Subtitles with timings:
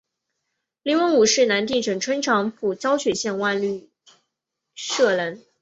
[0.81, 3.87] 黎文敔是南定省春长府胶水县万禄
[4.73, 5.43] 社人。